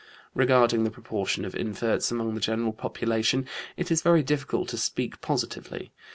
[0.33, 5.21] Regarding the proportion of inverts among the general population, it is very difficult to speak
[5.21, 5.91] positively.